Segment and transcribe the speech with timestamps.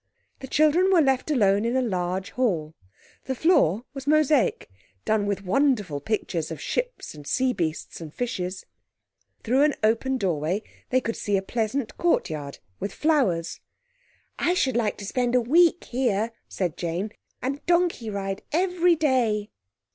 [0.39, 2.73] The children were left alone in a large hall.
[3.25, 4.67] The floor was mosaic,
[5.05, 8.65] done with wonderful pictures of ships and sea beasts and fishes.
[9.43, 13.59] Through an open doorway they could see a pleasant courtyard with flowers.
[14.39, 19.51] "I should like to spend a week here," said Jane, "and donkey ride every day."